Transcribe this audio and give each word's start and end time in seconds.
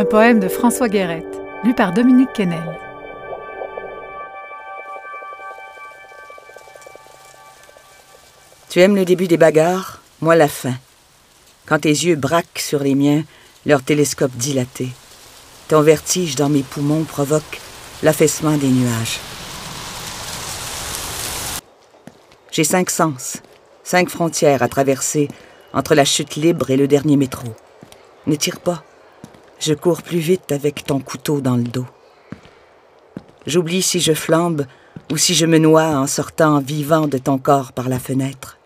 Un 0.00 0.06
poème 0.06 0.40
de 0.40 0.48
François 0.48 0.88
Guérette, 0.88 1.38
lu 1.62 1.74
par 1.74 1.92
Dominique 1.92 2.32
Kennel. 2.32 2.78
Tu 8.70 8.80
aimes 8.80 8.96
le 8.96 9.04
début 9.04 9.28
des 9.28 9.36
bagarres, 9.36 10.00
moi 10.22 10.36
la 10.36 10.48
fin. 10.48 10.72
Quand 11.66 11.80
tes 11.80 11.90
yeux 11.90 12.16
braquent 12.16 12.60
sur 12.60 12.78
les 12.82 12.94
miens, 12.94 13.24
leur 13.66 13.82
télescope 13.82 14.32
dilaté. 14.32 14.88
Ton 15.68 15.82
vertige 15.82 16.34
dans 16.34 16.48
mes 16.48 16.62
poumons 16.62 17.04
provoque 17.04 17.60
l'affaissement 18.02 18.56
des 18.56 18.68
nuages. 18.68 19.20
J'ai 22.50 22.64
cinq 22.64 22.88
sens, 22.88 23.36
cinq 23.84 24.08
frontières 24.08 24.62
à 24.62 24.68
traverser 24.68 25.28
entre 25.74 25.94
la 25.94 26.06
chute 26.06 26.36
libre 26.36 26.70
et 26.70 26.78
le 26.78 26.88
dernier 26.88 27.18
métro. 27.18 27.48
Ne 28.26 28.36
tire 28.36 28.60
pas. 28.60 28.82
Je 29.60 29.74
cours 29.74 30.02
plus 30.02 30.18
vite 30.18 30.52
avec 30.52 30.84
ton 30.84 31.00
couteau 31.00 31.42
dans 31.42 31.56
le 31.56 31.64
dos. 31.64 31.84
J'oublie 33.46 33.82
si 33.82 34.00
je 34.00 34.14
flambe 34.14 34.64
ou 35.12 35.18
si 35.18 35.34
je 35.34 35.44
me 35.44 35.58
noie 35.58 35.98
en 35.98 36.06
sortant 36.06 36.60
vivant 36.60 37.06
de 37.06 37.18
ton 37.18 37.36
corps 37.36 37.72
par 37.72 37.90
la 37.90 37.98
fenêtre. 37.98 38.58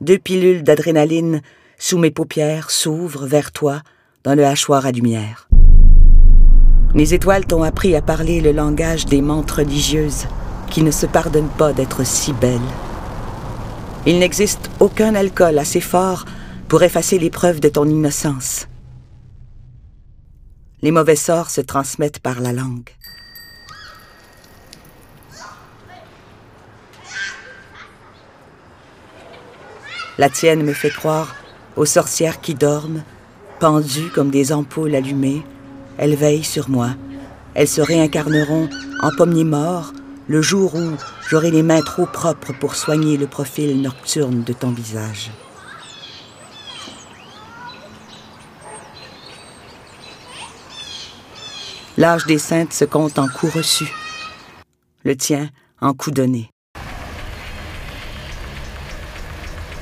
Deux 0.00 0.18
pilules 0.18 0.64
d'adrénaline 0.64 1.42
sous 1.78 1.98
mes 1.98 2.10
paupières 2.10 2.72
s'ouvrent 2.72 3.26
vers 3.26 3.52
toi 3.52 3.82
dans 4.24 4.34
le 4.34 4.44
hachoir 4.44 4.84
à 4.84 4.90
lumière. 4.90 5.48
Les 6.94 7.14
étoiles 7.14 7.46
t'ont 7.46 7.62
appris 7.62 7.94
à 7.94 8.02
parler 8.02 8.40
le 8.40 8.50
langage 8.50 9.06
des 9.06 9.22
mentes 9.22 9.52
religieuses 9.52 10.26
qui 10.70 10.82
ne 10.82 10.90
se 10.90 11.06
pardonnent 11.06 11.54
pas 11.56 11.72
d'être 11.72 12.04
si 12.04 12.32
belles. 12.32 12.58
Il 14.08 14.20
n'existe 14.20 14.70
aucun 14.78 15.16
alcool 15.16 15.58
assez 15.58 15.80
fort 15.80 16.26
pour 16.68 16.84
effacer 16.84 17.18
les 17.18 17.28
preuves 17.28 17.58
de 17.58 17.68
ton 17.68 17.88
innocence. 17.88 18.68
Les 20.80 20.92
mauvais 20.92 21.16
sorts 21.16 21.50
se 21.50 21.60
transmettent 21.60 22.20
par 22.20 22.40
la 22.40 22.52
langue. 22.52 22.90
La 30.18 30.30
tienne 30.30 30.62
me 30.62 30.72
fait 30.72 30.90
croire 30.90 31.34
aux 31.74 31.84
sorcières 31.84 32.40
qui 32.40 32.54
dorment, 32.54 33.02
pendues 33.58 34.10
comme 34.14 34.30
des 34.30 34.52
ampoules 34.52 34.94
allumées. 34.94 35.42
Elles 35.98 36.14
veillent 36.14 36.44
sur 36.44 36.70
moi. 36.70 36.90
Elles 37.54 37.66
se 37.66 37.80
réincarneront 37.80 38.68
en 39.02 39.10
pommiers 39.16 39.44
morts 39.44 39.92
le 40.28 40.42
jour 40.42 40.74
où 40.74 40.92
j'aurai 41.28 41.50
les 41.50 41.62
mains 41.62 41.82
trop 41.82 42.06
propres 42.06 42.52
pour 42.52 42.74
soigner 42.74 43.16
le 43.16 43.26
profil 43.26 43.80
nocturne 43.80 44.42
de 44.42 44.52
ton 44.52 44.70
visage. 44.70 45.30
L'âge 51.96 52.26
des 52.26 52.38
saintes 52.38 52.72
se 52.72 52.84
compte 52.84 53.18
en 53.18 53.28
coups 53.28 53.54
reçus, 53.54 53.92
le 55.04 55.16
tien 55.16 55.48
en 55.80 55.94
coups 55.94 56.14
donnés. 56.14 56.50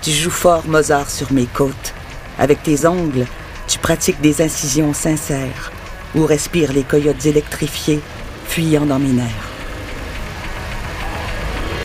Tu 0.00 0.12
joues 0.12 0.30
fort 0.30 0.66
Mozart 0.66 1.10
sur 1.10 1.32
mes 1.32 1.46
côtes. 1.46 1.92
Avec 2.38 2.62
tes 2.62 2.86
ongles, 2.86 3.26
tu 3.66 3.78
pratiques 3.78 4.20
des 4.22 4.40
incisions 4.40 4.94
sincères 4.94 5.72
où 6.14 6.24
respirent 6.24 6.72
les 6.72 6.84
coyotes 6.84 7.26
électrifiés 7.26 8.00
fuyant 8.46 8.86
dans 8.86 8.98
mes 8.98 9.12
nerfs. 9.12 9.47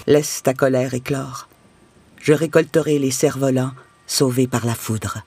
Laisse 0.06 0.44
ta 0.44 0.54
colère 0.54 0.94
éclore. 0.94 1.48
Je 2.22 2.34
récolterai 2.34 3.00
les 3.00 3.12
cerfs-volants 3.12 3.72
sauvés 4.06 4.48
par 4.48 4.66
la 4.66 4.76
foudre. 4.76 5.24